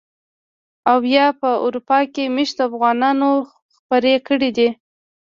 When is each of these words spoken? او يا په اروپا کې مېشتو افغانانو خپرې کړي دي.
او 0.91 0.99
يا 1.15 1.25
په 1.41 1.49
اروپا 1.65 1.99
کې 2.13 2.33
مېشتو 2.35 2.61
افغانانو 2.69 3.29
خپرې 3.73 4.15
کړي 4.27 4.49
دي. 4.57 4.69